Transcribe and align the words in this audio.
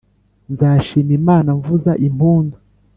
nzashima 0.51 1.11
imana 1.19 1.49
mvuza 1.59 1.91
impundu 2.07 2.55